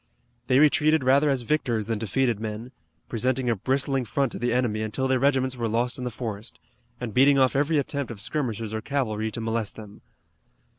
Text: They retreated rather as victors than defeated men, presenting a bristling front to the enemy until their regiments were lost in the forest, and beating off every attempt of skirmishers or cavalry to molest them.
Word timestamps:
They 0.47 0.57
retreated 0.57 1.03
rather 1.03 1.29
as 1.29 1.43
victors 1.43 1.85
than 1.85 1.99
defeated 1.99 2.39
men, 2.39 2.71
presenting 3.07 3.51
a 3.51 3.55
bristling 3.55 4.03
front 4.03 4.31
to 4.31 4.39
the 4.39 4.51
enemy 4.51 4.81
until 4.81 5.07
their 5.07 5.19
regiments 5.19 5.55
were 5.55 5.67
lost 5.67 5.99
in 5.99 6.05
the 6.05 6.09
forest, 6.09 6.59
and 6.99 7.13
beating 7.13 7.37
off 7.37 7.55
every 7.55 7.77
attempt 7.77 8.09
of 8.09 8.19
skirmishers 8.19 8.73
or 8.73 8.81
cavalry 8.81 9.29
to 9.29 9.39
molest 9.39 9.75
them. 9.75 10.01